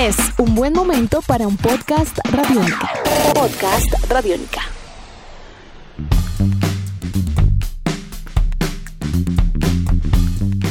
[0.00, 2.90] Es un buen momento para un podcast radiónica.
[3.34, 4.62] Podcast radiónica.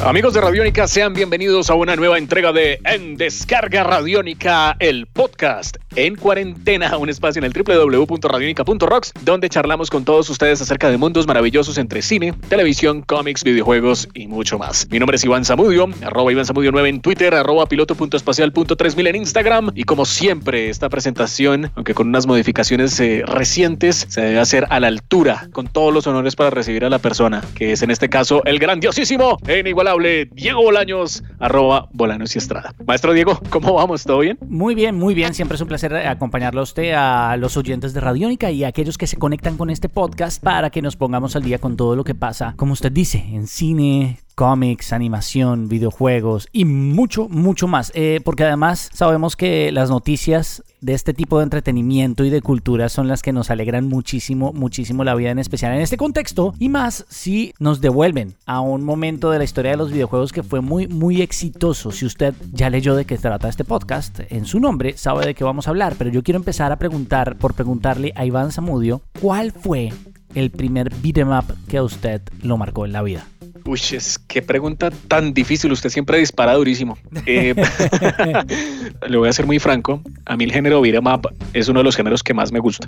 [0.04, 5.77] Amigos de Radiónica, sean bienvenidos a una nueva entrega de En Descarga Radiónica, el podcast
[6.05, 11.27] en cuarentena, un espacio en el www.radionica.rocks, donde charlamos con todos ustedes acerca de mundos
[11.27, 14.88] maravillosos entre cine, televisión, cómics, videojuegos y mucho más.
[14.89, 19.71] Mi nombre es Iván Zamudio, arroba Iván Zamudio 9 en Twitter, arroba piloto.espacial.3000 en Instagram,
[19.75, 24.79] y como siempre, esta presentación, aunque con unas modificaciones eh, recientes, se debe hacer a
[24.79, 28.09] la altura, con todos los honores para recibir a la persona, que es en este
[28.09, 32.73] caso el grandiosísimo e inigualable Diego Bolaños, arroba Bolaños y Estrada.
[32.85, 34.04] Maestro Diego, ¿cómo vamos?
[34.04, 34.38] ¿Todo bien?
[34.48, 38.02] Muy bien, muy bien, siempre es un placer acompañarlo a usted, a los oyentes de
[38.02, 41.43] Radiónica y a aquellos que se conectan con este podcast para que nos pongamos al
[41.43, 46.63] día con todo lo que pasa, como usted dice, en cine, cómics, animación, videojuegos y
[46.63, 47.91] mucho, mucho más.
[47.93, 52.87] Eh, porque además sabemos que las noticias de este tipo de entretenimiento y de cultura
[52.87, 56.70] son las que nos alegran muchísimo, muchísimo la vida en especial en este contexto y
[56.70, 60.62] más si nos devuelven a un momento de la historia de los videojuegos que fue
[60.62, 61.91] muy, muy exitoso.
[61.91, 65.44] Si usted ya leyó de qué trata este podcast, en su nombre sabe de qué
[65.44, 69.51] vamos a hablar, pero yo quiero empezar a preguntar, por preguntarle a Iván Zamudio, ¿cuál
[69.51, 69.91] fue
[70.34, 73.28] el primer beat'em up que a usted lo marcó en la vida?
[73.66, 75.72] Uy, es qué pregunta tan difícil.
[75.72, 76.97] Usted siempre dispara durísimo.
[77.25, 77.53] Eh,
[79.07, 80.02] le voy a ser muy franco.
[80.25, 82.88] A mí el género beat'em up es uno de los géneros que más me gusta.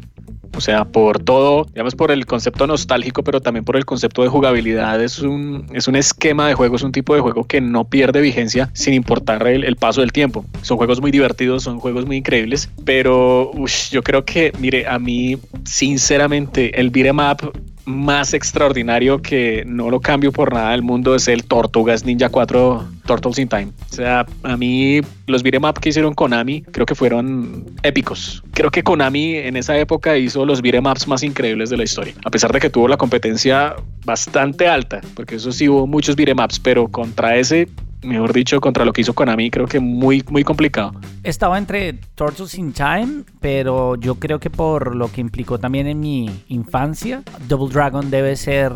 [0.55, 4.27] O sea, por todo, digamos por el concepto nostálgico, pero también por el concepto de
[4.27, 5.02] jugabilidad.
[5.02, 8.22] Es un, es un esquema de juego, es un tipo de juego que no pierde
[8.22, 10.45] vigencia sin importar el, el paso del tiempo.
[10.61, 14.99] Son juegos muy divertidos, son juegos muy increíbles, pero uy, yo creo que, mire, a
[14.99, 17.53] mí, sinceramente, el beat'em up
[17.85, 22.85] más extraordinario que no lo cambio por nada del mundo es el Tortugas Ninja 4
[23.05, 23.67] Turtles in Time.
[23.91, 28.43] O sea, a mí los beat'em que hicieron Konami creo que fueron épicos.
[28.53, 32.13] Creo que Konami en esa época hizo los beat'em más increíbles de la historia.
[32.25, 33.75] A pesar de que tuvo la competencia
[34.05, 37.67] bastante alta, porque eso sí hubo muchos beat'em pero contra ese
[38.04, 40.94] mejor dicho, contra lo que hizo Konami, creo que muy, muy complicado.
[41.23, 46.00] Estaba entre Turtles in Time, pero yo creo que por lo que implicó también en
[46.00, 48.72] mi infancia, Double Dragon debe ser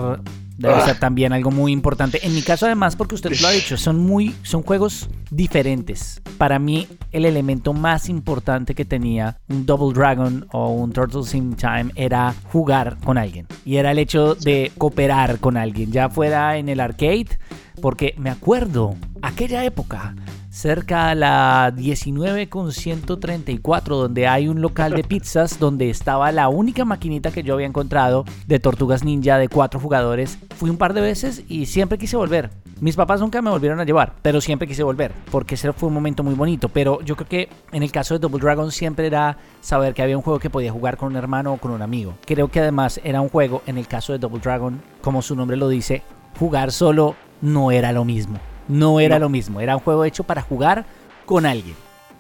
[0.58, 2.26] debe ser también algo muy importante.
[2.26, 6.22] En mi caso, además, porque usted lo ha dicho, son muy, son juegos diferentes.
[6.38, 11.56] Para mí, el elemento más importante que tenía un Double Dragon o un Turtles in
[11.56, 13.48] Time era jugar con alguien.
[13.66, 17.40] Y era el hecho de cooperar con alguien, ya fuera en el arcade,
[17.82, 20.16] porque me acuerdo, aquella época,
[20.56, 26.48] cerca a la 19 con 134, donde hay un local de pizzas donde estaba la
[26.48, 30.40] única maquinita que yo había encontrado de Tortugas Ninja de cuatro jugadores.
[30.56, 32.52] Fui un par de veces y siempre quise volver.
[32.80, 35.94] Mis papás nunca me volvieron a llevar, pero siempre quise volver, porque ese fue un
[35.94, 36.70] momento muy bonito.
[36.70, 40.16] Pero yo creo que en el caso de Double Dragon siempre era saber que había
[40.16, 42.14] un juego que podía jugar con un hermano o con un amigo.
[42.26, 45.58] Creo que además era un juego, en el caso de Double Dragon, como su nombre
[45.58, 46.02] lo dice,
[46.40, 49.62] jugar solo no era lo mismo no era lo mismo.
[49.62, 50.86] Era un juego hecho para jugar
[51.26, 51.76] con alguien.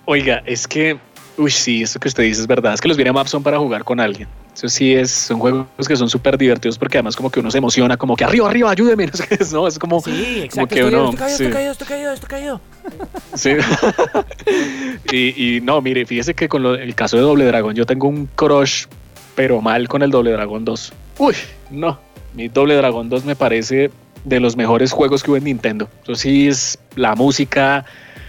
[0.06, 0.98] Oiga, es que,
[1.38, 2.74] uy, sí, eso que usted dice es verdad.
[2.74, 4.28] Es que los beat'em up son para jugar con alguien.
[4.56, 7.58] Eso sí es, son juegos que son súper divertidos porque además como que uno se
[7.58, 9.10] emociona, como que arriba, arriba, ayúdeme.
[9.52, 12.28] No, es como, sí, exacto, como que uno, esto cayó, esto cayó, esto cayó, esto
[12.28, 12.62] cayó.
[13.34, 13.52] Sí.
[15.12, 18.08] y, y, no, mire, fíjese que con lo, el caso de Doble Dragón, yo tengo
[18.08, 18.86] un crush,
[19.36, 20.94] pero mal con el Doble Dragón 2.
[21.18, 21.36] Uy,
[21.72, 22.00] no,
[22.34, 23.92] mi Doble Dragón 2 me parece
[24.26, 25.88] de los mejores juegos que hubo en Nintendo.
[26.04, 27.86] Eso sí es la música.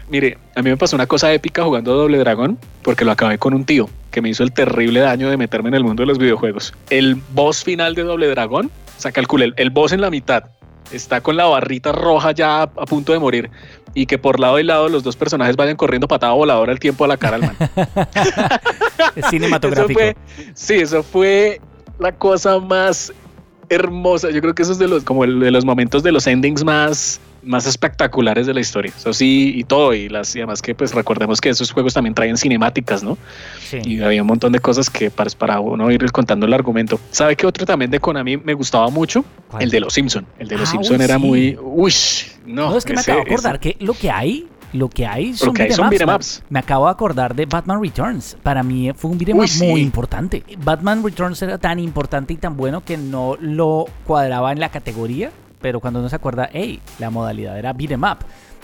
[0.09, 3.55] Mire, a mí me pasó una cosa épica jugando Doble Dragón porque lo acabé con
[3.55, 6.19] un tío que me hizo el terrible daño de meterme en el mundo de los
[6.19, 6.73] videojuegos.
[6.91, 10.45] El boss final de Doble Dragón, o sea, calculé, el boss en la mitad
[10.93, 13.51] está con la barrita roja ya a punto de morir
[13.93, 17.05] y que por lado y lado los dos personajes vayan corriendo patada voladora el tiempo
[17.05, 17.57] a la cara al man.
[19.17, 19.99] es cinematográfico.
[20.01, 21.61] Eso fue, sí, eso fue
[21.99, 23.13] la cosa más
[23.69, 24.31] hermosa.
[24.31, 26.65] Yo creo que eso es de los, como el, de los momentos de los endings
[26.65, 28.93] más, más espectaculares de la historia.
[28.97, 29.95] Eso sí, y todo.
[29.95, 33.17] Y las y además que pues recordemos que esos juegos también traen cinemáticas, ¿no?
[33.61, 33.79] Sí.
[33.85, 36.99] Y había un montón de cosas que para, para uno ir contando el argumento.
[37.11, 39.25] ¿Sabe qué otro también de Konami me gustaba mucho?
[39.49, 39.63] ¿Cuál?
[39.65, 40.27] El de los Simpson.
[40.39, 41.21] El de los Ah, Simpson uy, era sí.
[41.21, 41.59] muy.
[41.63, 41.93] Uy,
[42.47, 42.71] no.
[42.71, 45.35] No, es que me acabo de acordar ese- que lo que hay, lo que hay
[45.35, 46.43] son, que hay beat'em son ups.
[46.49, 48.37] Me acabo de acordar de Batman Returns.
[48.43, 49.67] Para mí fue un beat'em up sí.
[49.67, 50.43] muy importante.
[50.59, 55.31] Batman Returns era tan importante y tan bueno que no lo cuadraba en la categoría,
[55.61, 58.19] pero cuando uno se acuerda, hey, la modalidad era beat'em up.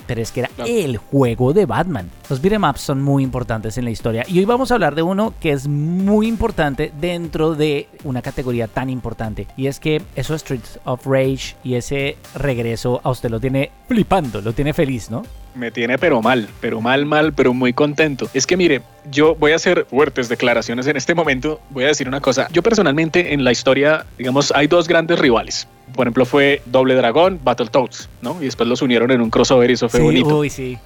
[0.05, 2.09] Pero es que era el juego de Batman.
[2.29, 4.25] Los beat'em ups son muy importantes en la historia.
[4.27, 8.67] Y hoy vamos a hablar de uno que es muy importante dentro de una categoría
[8.67, 9.47] tan importante.
[9.55, 14.41] Y es que eso Streets of Rage y ese regreso a usted lo tiene flipando,
[14.41, 15.23] lo tiene feliz, ¿no?
[15.55, 18.27] Me tiene pero mal, pero mal, mal, pero muy contento.
[18.33, 21.61] Es que mire, yo voy a hacer fuertes declaraciones en este momento.
[21.69, 22.47] Voy a decir una cosa.
[22.51, 25.67] Yo personalmente en la historia, digamos, hay dos grandes rivales.
[25.95, 28.37] Por ejemplo, fue Doble Dragón, Battletoads, ¿no?
[28.41, 30.39] Y después los unieron en un crossover y eso fue Sí, bonito.
[30.39, 30.77] uy, sí.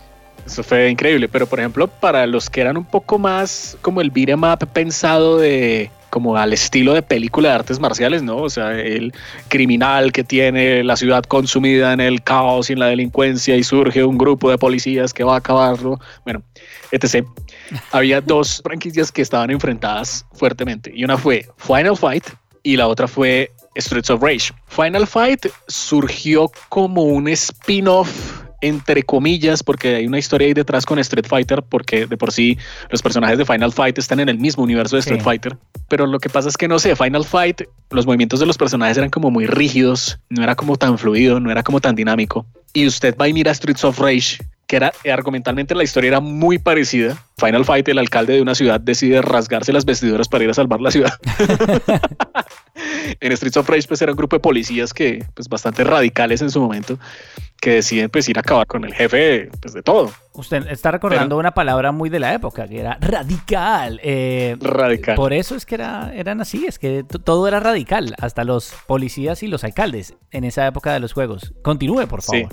[0.45, 1.29] Eso fue increíble.
[1.29, 5.37] Pero por ejemplo, para los que eran un poco más como el beat'em up pensado
[5.37, 8.37] de como al estilo de película de artes marciales, ¿no?
[8.37, 9.13] O sea, el
[9.47, 14.03] criminal que tiene la ciudad consumida en el caos y en la delincuencia y surge
[14.03, 15.99] un grupo de policías que va a acabarlo.
[16.23, 16.43] Bueno,
[16.91, 17.25] etc.
[17.91, 22.25] Había dos franquicias que estaban enfrentadas fuertemente y una fue Final Fight
[22.63, 24.53] y la otra fue Streets of Rage.
[24.67, 30.97] Final Fight surgió como un spin-off entre comillas, porque hay una historia ahí detrás con
[30.99, 32.57] Street Fighter, porque de por sí
[32.89, 35.23] los personajes de Final Fight están en el mismo universo de Street Sí.
[35.23, 35.57] Fighter.
[35.87, 37.61] Pero lo que pasa es que no sé, Final Fight,
[37.91, 41.51] los movimientos de los personajes eran como muy rígidos, no era como tan fluido, no
[41.51, 42.45] era como tan dinámico.
[42.73, 44.37] Y usted va y mira Streets of Rage,
[44.67, 47.17] que era argumentalmente la historia era muy parecida.
[47.37, 50.81] Final Fight, el alcalde de una ciudad decide rasgarse las vestiduras para ir a salvar
[50.81, 51.13] la ciudad.
[53.21, 56.51] en Streets of Rage pues era un grupo de policías que pues bastante radicales en
[56.51, 56.99] su momento
[57.61, 61.37] que deciden pues ir a acabar con el jefe pues de todo Usted está recordando
[61.37, 63.99] una palabra muy de la época, que era radical.
[64.03, 68.43] Eh, radical Por eso es que era, eran así, es que todo era radical, hasta
[68.43, 71.55] los policías y los alcaldes en esa época de los juegos.
[71.63, 72.45] Continúe, por Sí.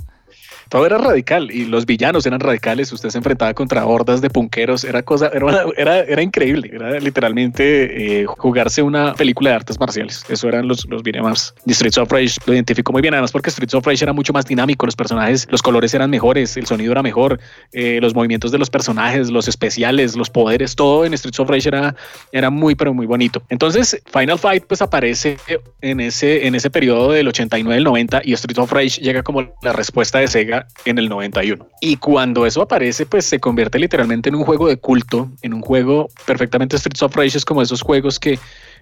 [0.68, 4.84] Todo era radical y los villanos eran radicales usted se enfrentaba contra hordas de punqueros
[4.84, 5.30] era cosa
[5.76, 10.86] era, era, increíble era literalmente eh, jugarse una película de artes marciales eso eran los
[10.88, 11.54] los ups.
[11.66, 14.32] y Streets of Rage lo identificó muy bien además porque Streets of Rage era mucho
[14.32, 17.38] más dinámico los personajes los colores eran mejores el sonido era mejor
[17.72, 21.68] eh, los movimientos de los personajes los especiales los poderes todo en Streets of Rage
[21.68, 21.94] era
[22.32, 25.36] era muy pero muy bonito entonces Final Fight pues aparece
[25.80, 29.42] en ese en ese periodo del 89 al 90 y Streets of Rage llega como
[29.62, 34.28] la respuesta de Sega en el 91 y cuando eso aparece pues se convierte literalmente
[34.28, 38.18] en un juego de culto en un juego perfectamente Streets of Rage como esos juegos
[38.18, 38.38] que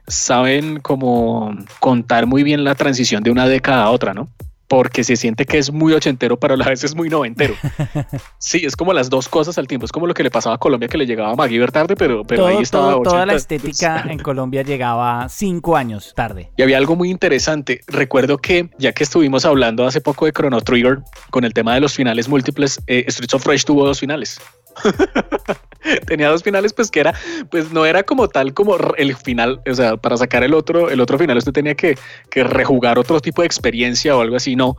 [0.06, 4.28] saben como contar muy bien la transición de una década a otra, ¿no?
[4.72, 7.54] Porque se siente que es muy ochentero, pero a la vez es muy noventero.
[8.38, 9.84] Sí, es como las dos cosas al tiempo.
[9.84, 12.24] Es como lo que le pasaba a Colombia, que le llegaba a MacGyver tarde, pero,
[12.24, 12.92] pero Todo- ahí estaba.
[12.92, 13.36] todo- toda la 80.
[13.36, 16.50] estética en Colombia llegaba cinco años tarde.
[16.56, 17.82] Y había algo muy interesante.
[17.86, 21.80] Recuerdo que, ya que estuvimos hablando hace poco de Chrono Trigger, con el tema de
[21.80, 24.40] los finales múltiples, eh, Streets of Rage tuvo dos finales.
[26.06, 27.12] Tenía dos finales, pues que era,
[27.50, 31.00] pues no era como tal como el final, o sea, para sacar el otro, el
[31.00, 31.98] otro final usted tenía que,
[32.30, 34.76] que rejugar otro tipo de experiencia o algo así, no.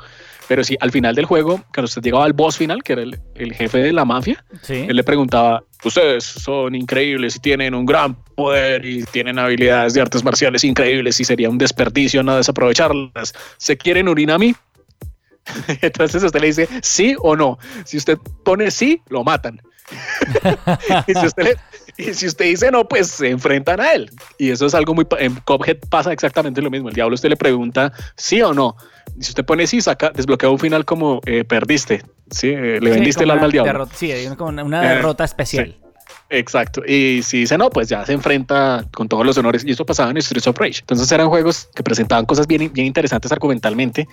[0.47, 3.17] Pero sí, al final del juego, cuando usted llegaba al boss final, que era el,
[3.35, 4.85] el jefe de la mafia, Sí.
[4.89, 10.01] él le preguntaba, ustedes son increíbles y tienen un gran poder y tienen habilidades de
[10.01, 13.33] artes marciales increíbles y sería un desperdicio no desaprovecharlas.
[13.57, 14.53] ¿Se quieren unir a mí?
[15.81, 17.57] Entonces usted le dice sí o no.
[17.85, 19.61] Si usted pone sí, lo matan.
[21.07, 21.57] y, si usted le-
[21.97, 24.09] y si usted dice no, pues se enfrentan a él.
[24.37, 25.05] Y eso es algo muy...
[25.19, 26.89] En Cuphead pasa exactamente lo mismo.
[26.89, 28.75] El diablo usted le pregunta sí o no.
[29.19, 32.03] Y si usted pone sí, saca, desbloquea un final como eh, perdiste.
[32.31, 33.87] Sí, eh, le Sí, vendiste el alma al diablo.
[33.93, 35.75] sí, como una Eh, derrota especial.
[36.33, 36.81] Exacto.
[36.83, 39.63] Y si dice no, pues ya se enfrenta con todos los honores.
[39.63, 40.79] Y eso pasaba en Streets of Rage.
[40.79, 44.07] Entonces eran juegos que presentaban cosas bien, bien interesantes argumentalmente.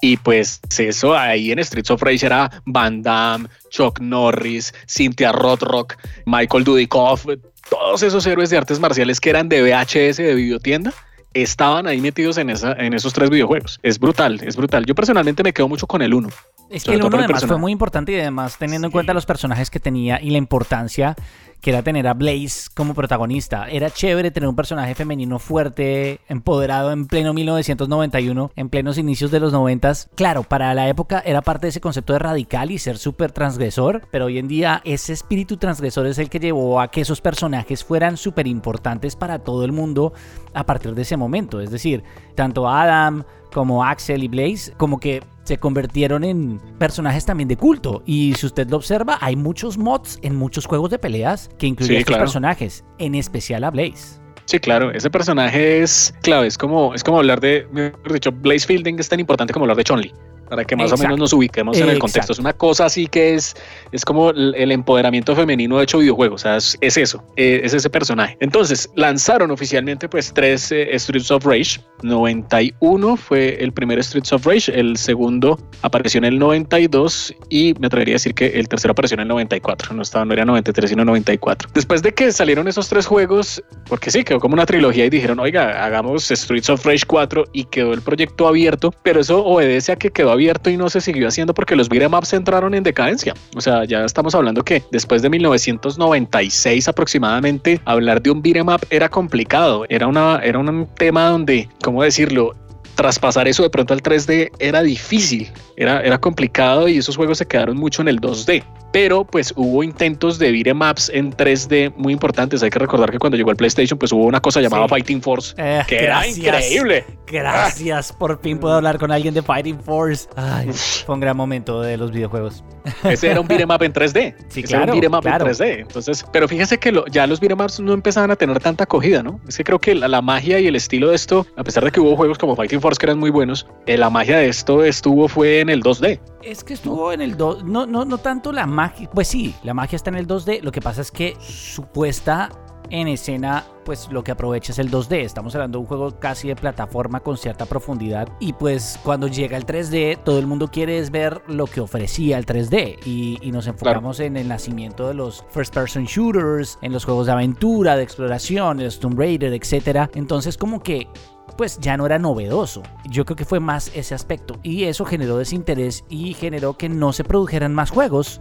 [0.00, 5.96] Y pues eso ahí en Streets of Rage era Van Damme, Chuck Norris, Cynthia Rothrock,
[6.24, 7.26] Michael Dudikoff,
[7.68, 10.94] todos esos héroes de artes marciales que eran de VHS, de videotienda.
[11.34, 13.78] Estaban ahí metidos en, esa, en esos tres videojuegos.
[13.82, 14.86] Es brutal, es brutal.
[14.86, 16.28] Yo personalmente me quedo mucho con el uno.
[16.70, 18.92] Es que el todo uno por el además fue muy importante y además teniendo en
[18.92, 21.16] cuenta los personajes que tenía y la importancia
[21.60, 23.68] que era tener a Blaze como protagonista.
[23.68, 29.40] Era chévere tener un personaje femenino fuerte, empoderado en pleno 1991, en plenos inicios de
[29.40, 29.92] los 90.
[30.14, 34.02] Claro, para la época era parte de ese concepto de radical y ser súper transgresor,
[34.10, 37.84] pero hoy en día ese espíritu transgresor es el que llevó a que esos personajes
[37.84, 40.12] fueran súper importantes para todo el mundo
[40.54, 41.27] a partir de ese momento.
[41.60, 42.02] Es decir,
[42.34, 48.02] tanto Adam como Axel y Blaze, como que se convirtieron en personajes también de culto.
[48.04, 51.92] Y si usted lo observa, hay muchos mods en muchos juegos de peleas que incluyen
[51.92, 52.24] Sí, a estos claro.
[52.24, 54.20] personajes, en especial a Blaze.
[54.44, 58.66] Sí, claro, ese personaje es clave, es como, es como hablar de, mejor dicho, Blaze
[58.66, 60.12] Fielding es tan importante como hablar de Chun-Li,
[60.48, 61.02] para que más Exacto.
[61.02, 62.00] o menos nos ubiquemos en el Exacto.
[62.02, 62.32] contexto.
[62.32, 63.54] Es una cosa así que es,
[63.92, 67.74] es como el, el empoderamiento femenino hecho videojuego, o sea, es, es eso, eh, es
[67.74, 68.36] ese personaje.
[68.40, 74.46] Entonces, lanzaron oficialmente pues tres eh, Streets of Rage, 91 fue el primer Streets of
[74.46, 78.92] Rage, el segundo apareció en el 92 y me atrevería a decir que el tercero
[78.92, 81.70] apareció en el 94, no estaba, no era 93 sino 94.
[81.74, 85.38] Después de que salieron esos tres juegos, porque sí, quedó como una trilogía y dijeron,
[85.40, 89.96] oiga, hagamos Streets of Rage 4 y quedó el proyecto abierto, pero eso obedece a
[89.96, 93.34] que quedó abierto y no se siguió haciendo porque los beat'em ups entraron en decadencia.
[93.56, 98.86] O sea, ya estamos hablando que después de 1996 aproximadamente, hablar de un beat'em up
[98.90, 99.84] era complicado.
[99.88, 102.54] Era, una, era un tema donde, ¿cómo decirlo?
[102.94, 107.46] traspasar eso de pronto al 3D era difícil, era, era complicado y esos juegos se
[107.46, 112.62] quedaron mucho en el 2D pero pues hubo intentos de ups en 3D muy importantes.
[112.62, 115.54] Hay que recordar que cuando llegó el PlayStation, pues hubo una cosa llamada Fighting Force,
[115.58, 117.04] eh, que era increíble.
[117.26, 120.28] Gracias, por fin puedo hablar con alguien de Fighting Force.
[120.36, 122.64] Ay, fue un gran momento de los videojuegos.
[123.04, 124.34] Ese era un up en 3D.
[124.48, 125.80] Sí, claro, era un up en 3D.
[125.80, 129.40] Entonces, pero fíjese que ya los ups no empezaban a tener tanta acogida, ¿no?
[129.46, 132.00] Es que creo que la, magia y el estilo de esto, a pesar de que
[132.00, 135.28] hubo juegos como Fighting Force que eran muy buenos, eh, la magia de esto estuvo
[135.28, 136.20] fue en el 2D.
[136.42, 139.74] Es que estuvo en el 2, no, no, no tanto la magia, pues sí, la
[139.74, 142.50] magia está en el 2D, lo que pasa es que supuesta
[142.90, 145.20] en escena, pues lo que aprovecha es el 2D.
[145.24, 148.28] Estamos hablando de un juego casi de plataforma con cierta profundidad.
[148.40, 152.38] Y pues cuando llega el 3D, todo el mundo quiere es ver lo que ofrecía
[152.38, 152.98] el 3D.
[153.06, 157.32] Y, nos enfocamos en el nacimiento de los first person shooters, en los juegos de
[157.32, 160.10] aventura, de exploración, el Tomb Raider, etc.
[160.14, 161.08] Entonces, como que
[161.56, 162.82] pues ya no era novedoso.
[163.08, 167.12] Yo creo que fue más ese aspecto y eso generó desinterés y generó que no
[167.12, 168.40] se produjeran más juegos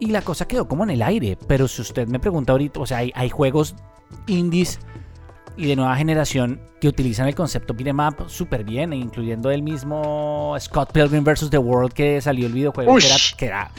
[0.00, 1.38] y la cosa quedó como en el aire.
[1.46, 3.76] Pero si usted me pregunta ahorita, o sea, hay, juegos
[4.26, 4.80] indies
[5.56, 10.92] y de nueva generación que utilizan el concepto up súper bien, incluyendo el mismo Scott
[10.92, 11.50] Pilgrim vs.
[11.50, 12.96] The World que salió el videojuego,
[13.36, 13.70] que era,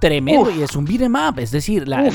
[0.00, 1.38] tremendo y es un up.
[1.38, 2.08] Es decir, la,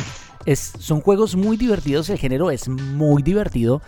[0.46, 3.82] es, son juegos muy divertidos, el género es muy divertido.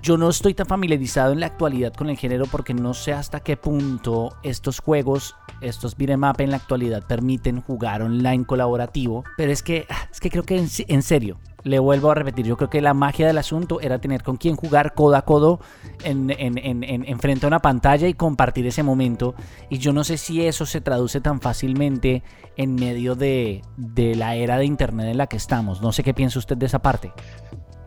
[0.00, 3.40] Yo no estoy tan familiarizado en la actualidad con el género porque no sé hasta
[3.40, 9.24] qué punto estos juegos, estos beat'em en la actualidad permiten jugar online colaborativo.
[9.36, 12.56] Pero es que, ah, es que creo que en, serio, le vuelvo a repetir, yo
[12.56, 15.58] creo que la magia del asunto era tener con quien jugar codo a codo
[16.04, 19.34] en, en, frente a una pantalla y compartir ese momento.
[19.68, 22.22] Y yo no sé si eso se traduce tan fácilmente
[22.56, 25.82] en medio de, de la era de Internet en la que estamos.
[25.82, 27.12] No sé qué piensa usted de esa parte.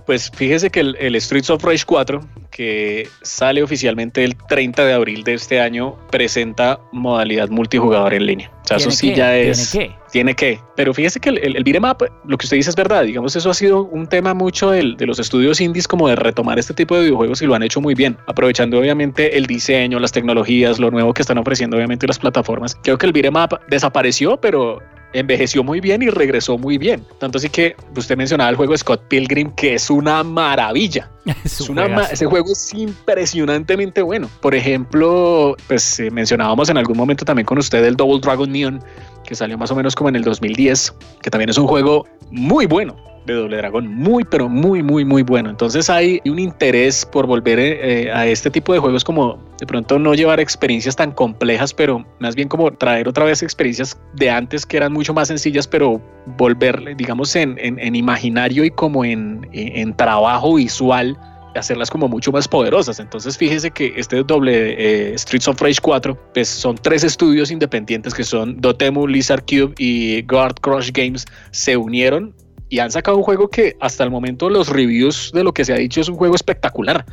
[0.05, 5.24] Pues fíjese que el, Streets of Rage 4, que sale oficialmente el 30 de abril
[5.24, 8.51] de este año, presenta modalidad multijugador en línea.
[8.63, 9.72] O sea, eso sí ya es.
[9.72, 9.96] ¿Tiene qué?
[10.12, 10.60] Tiene que.
[10.75, 13.03] Pero fíjese que el, el, beat'em up, lo que usted dice es verdad.
[13.03, 16.74] Digamos, eso ha sido un tema mucho de los estudios indies, como de retomar este
[16.74, 20.79] tipo de videojuegos y lo han hecho muy bien, aprovechando obviamente el diseño, las tecnologías,
[20.79, 22.75] lo nuevo que están ofreciendo obviamente las plataformas.
[22.84, 24.79] Creo que el beat'em up desapareció, pero
[25.13, 27.05] envejeció muy bien y regresó muy bien.
[27.20, 31.10] Tanto así que usted mencionaba el juego Scott Pilgrim, que es una maravilla.
[31.43, 34.29] Es una ese juego es impresionantemente bueno.
[34.41, 38.83] Por ejemplo, pues eh, mencionábamos en algún momento también con usted el Double Dragon Neon,
[39.24, 42.65] que salió más o menos como en el 2010, que también es un juego muy
[42.65, 42.95] bueno
[43.25, 45.50] de Doble Dragón, muy, pero muy, muy, muy bueno.
[45.50, 50.00] Entonces hay un interés por volver eh, a este tipo de juegos como de pronto
[50.00, 54.65] no llevar experiencias tan complejas, pero más bien como traer otra vez experiencias de antes
[54.65, 56.01] que eran mucho más sencillas, pero
[56.38, 61.17] volver, digamos, en, en, imaginario y como en, en trabajo visual
[61.55, 63.00] hacerlas como mucho más poderosas.
[63.00, 68.13] Entonces fíjese que este doble eh, Streets of Rage 4 pues son tres estudios independientes
[68.13, 72.34] que son Dotemu, Lizard Cube y Guard Crush Games se unieron
[72.70, 75.74] y han sacado un juego que hasta el momento los reviews de lo que se
[75.74, 77.05] ha dicho es un juego espectacular.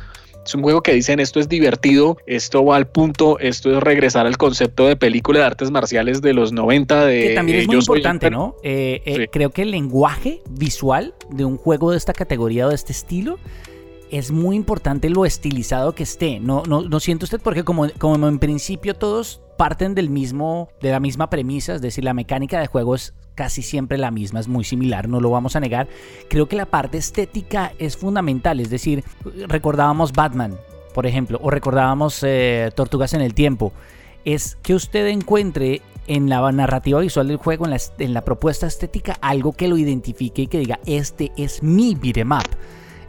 [0.45, 4.25] Es un juego que dicen esto es divertido, esto va al punto, esto es regresar
[4.25, 7.05] al concepto de película de artes marciales de los 90.
[7.05, 8.55] De, que también es muy importante, ¿no?
[8.63, 12.75] Eh, eh, creo que el lenguaje visual de un juego de esta categoría o de
[12.75, 13.37] este estilo
[14.11, 16.39] es muy importante lo estilizado que esté.
[16.39, 20.91] No, no, no siente usted porque como, como en principio todos parten del mismo, de
[20.91, 24.47] la misma premisa, es decir, la mecánica de juego es casi siempre la misma, es
[24.47, 25.87] muy similar, no lo vamos a negar.
[26.29, 29.03] Creo que la parte estética es fundamental, es decir,
[29.47, 30.57] recordábamos Batman,
[30.93, 33.71] por ejemplo, o recordábamos eh, Tortugas en el Tiempo.
[34.25, 39.53] Es que usted encuentre en la narrativa visual del juego, en la, propuesta estética, algo
[39.53, 42.49] que lo identifique y que diga, este es mi beat'em up.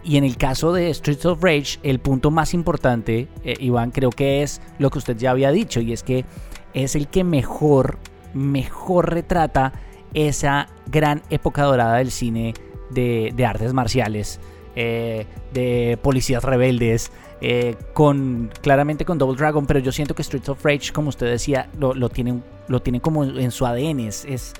[0.02, 4.10] Y en el caso de Streets of Rage, el punto más importante, eh, Iván, creo
[4.10, 6.24] que es lo que usted ya había dicho, y es que
[6.72, 7.98] es el que mejor,
[8.32, 9.72] mejor retrata
[10.14, 12.54] esa gran época dorada del cine
[12.90, 14.40] de, artes marciales,
[14.74, 20.48] eh, de policías rebeldes, eh, con claramente con Double Dragon, pero yo siento que Streets
[20.48, 24.24] of Rage, como usted decía, lo, lo tiene, lo tiene como en su ADN, es,
[24.24, 24.54] es,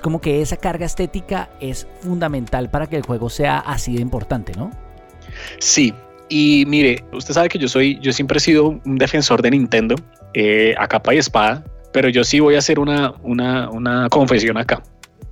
[0.00, 4.52] como que esa carga estética es fundamental para que el juego sea así de importante,
[4.56, 4.70] ¿no?
[5.58, 5.92] Sí,
[6.28, 9.96] y mire, usted sabe que yo soy, yo siempre he sido un defensor de Nintendo,
[10.32, 14.56] eh, a capa y espada, pero yo sí voy a hacer una, una, una confesión
[14.56, 14.82] acá.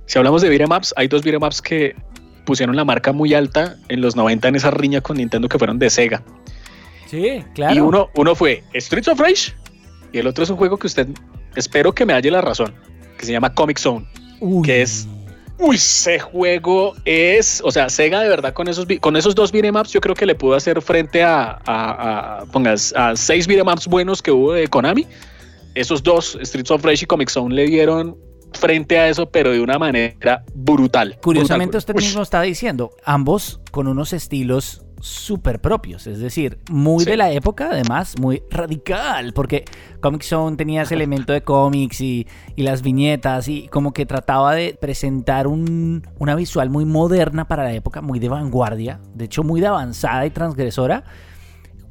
[0.05, 1.95] Si hablamos de beat'em ups, hay dos beat'em ups que
[2.45, 5.79] pusieron la marca muy alta en los 90 en esa riña con Nintendo que fueron
[5.79, 6.21] de Sega.
[7.07, 7.75] Sí, claro.
[7.75, 9.53] Y uno, uno fue Streets of Rage
[10.11, 11.07] y el otro es un juego que usted
[11.55, 12.73] espero que me halle la razón,
[13.17, 14.05] que se llama Comic Zone,
[14.63, 15.07] que es
[15.63, 19.91] Uy, ese juego es, o sea, Sega de verdad con esos con esos dos beatemaps
[19.91, 24.31] yo creo que le pudo hacer frente a, a, pongas, a seis beatemaps buenos que
[24.31, 25.05] hubo de Konami.
[25.75, 28.17] Esos dos, Streets of Rage y Comic Zone, le dieron
[28.53, 31.17] frente a eso, pero de una manera brutal.
[31.21, 37.17] Curiosamente usted mismo está diciendo, ambos con unos estilos súper propios, es decir, muy de
[37.17, 39.65] la época, además, muy radical, porque
[39.99, 44.77] Comic Zone tenía ese elemento de cómics y, las viñetas y como que trataba de
[44.79, 49.67] presentar una visual muy moderna para la época, muy de vanguardia, de hecho muy de
[49.67, 51.03] avanzada y transgresora.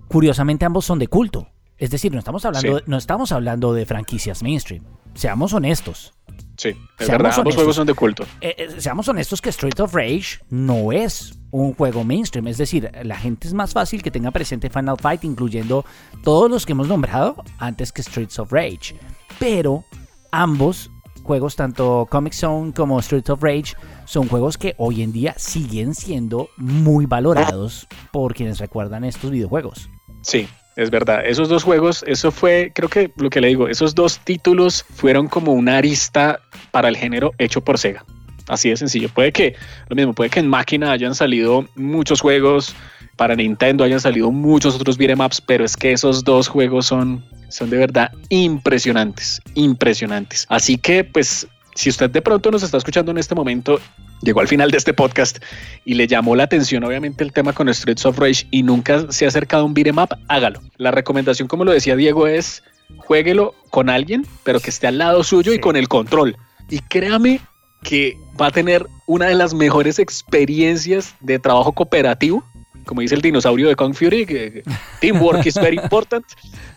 [0.06, 4.42] Curiosamente ambos son de culto, es decir, no estamos hablando, no estamos hablando de franquicias
[4.42, 6.12] mainstream, seamos honestos.
[6.56, 8.24] Sí, es verdad, ambos juegos son de culto.
[8.40, 12.90] Eh, eh, seamos honestos que Street of Rage no es un juego mainstream, es decir,
[13.02, 15.84] la gente es más fácil que tenga presente Final Fight, incluyendo
[16.22, 18.94] todos los que hemos nombrado antes que Streets of Rage.
[19.38, 19.84] Pero
[20.30, 20.90] ambos
[21.22, 25.94] juegos, tanto Comic Zone como Streets of Rage, son juegos que hoy en día siguen
[25.94, 29.88] siendo muy valorados por quienes recuerdan estos videojuegos.
[30.22, 31.24] Sí, es verdad.
[31.24, 35.28] Esos dos juegos, eso fue, creo que lo que le digo, esos dos títulos fueron
[35.28, 36.40] como una arista
[36.70, 38.04] para el género hecho por Sega.
[38.50, 39.08] Así de sencillo.
[39.08, 39.54] Puede que,
[39.88, 42.74] lo mismo, puede que en máquina hayan salido muchos juegos,
[43.16, 47.24] para Nintendo hayan salido muchos otros beat'em ups, pero es que esos dos juegos son,
[47.48, 50.46] son de verdad impresionantes, impresionantes.
[50.48, 53.78] Así que, pues, si usted de pronto nos está escuchando en este momento
[54.22, 55.38] llegó al final de este podcast
[55.84, 59.24] y le llamó la atención obviamente el tema con Streets of Rage y nunca se
[59.24, 60.60] ha acercado a un beat'em up, hágalo.
[60.76, 62.62] La recomendación, como lo decía Diego, es
[62.96, 66.36] jueguelo con alguien, pero que esté al lado suyo y con el control.
[66.68, 67.40] Y créame
[67.82, 72.44] que va a tener una de las mejores experiencias de trabajo cooperativo
[72.90, 74.62] como dice el dinosaurio de Kong Fury, que
[75.00, 76.24] teamwork is very important.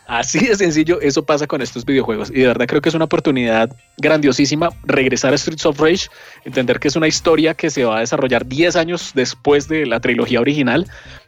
[0.06, 2.30] Así de sencillo, eso pasa con estos videojuegos.
[2.30, 6.10] Y de verdad creo que es una oportunidad grandiosísima regresar a Streets of Rage,
[6.46, 10.02] entender que es una historia que se va a desarrollar 10 años después de la
[10.02, 10.88] trilogía original,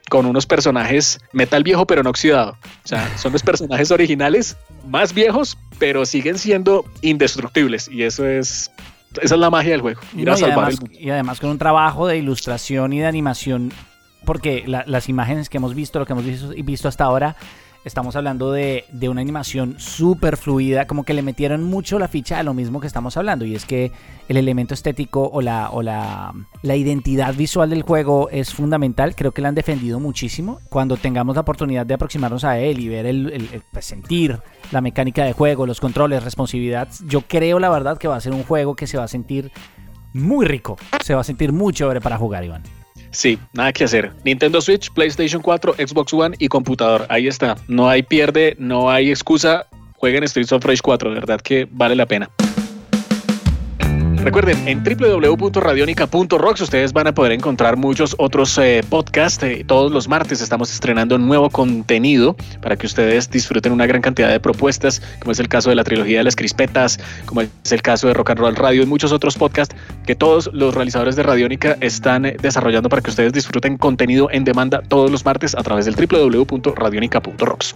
[0.09, 2.57] con unos personajes metal viejo pero no oxidado.
[2.83, 7.87] O sea, son los personajes originales más viejos, pero siguen siendo indestructibles.
[7.87, 8.69] Y eso es
[9.21, 10.01] esa es la magia del juego.
[10.15, 13.71] Ir a salvar y además con un trabajo de ilustración y de animación
[14.25, 17.35] porque las imágenes que hemos visto, lo que hemos visto, visto hasta ahora,
[17.85, 22.43] estamos hablando de, una animación súper fluida, como que le metieron mucho la ficha a
[22.43, 23.91] lo mismo que estamos hablando, y es que
[24.27, 29.31] el elemento estético o la, o la, la identidad visual del juego es fundamental, creo
[29.31, 30.59] que la han defendido muchísimo.
[30.69, 34.39] Cuando tengamos la oportunidad de aproximarnos a él y ver el, pues, sentir
[34.71, 38.33] la mecánica de juego, los controles, responsividad, yo creo la verdad que va a ser
[38.33, 39.51] un juego que se va a sentir
[40.11, 42.63] muy rico, se va a sentir muy chévere para jugar, Iván.
[43.15, 44.11] Sí, nada que hacer.
[44.25, 47.05] Nintendo Switch, PlayStation 4, Xbox One y computador.
[47.07, 47.55] Ahí está.
[47.69, 49.67] No hay pierde, no hay excusa.
[49.93, 52.29] Jueguen Streets of Rage 4, de verdad que vale la pena.
[54.25, 59.43] Recuerden, en www.radionica.rocks ustedes van a poder encontrar muchos otros eh, podcasts.
[59.43, 64.31] Eh, todos los martes estamos estrenando nuevo contenido para que ustedes disfruten una gran cantidad
[64.31, 67.83] de propuestas, como es el caso de la trilogía de las crispetas, como es el
[67.83, 69.75] caso de Rock and Roll Radio y muchos otros podcasts
[70.07, 74.43] que todos los realizadores de Radiónica están eh, desarrollando para que ustedes disfruten contenido en
[74.43, 77.75] demanda todos los martes a través del www.radionica.rocks.